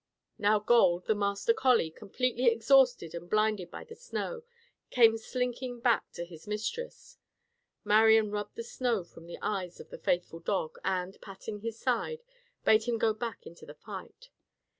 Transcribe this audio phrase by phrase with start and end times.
[0.39, 4.41] Now Gold, the master collie, completely exhausted and blinded by the snow,
[4.89, 7.19] came slinking back to his mistress.
[7.83, 12.23] Marian rubbed the snow from the eyes of the faithful dog and, patting his side,
[12.65, 14.29] bade him go back into the fight.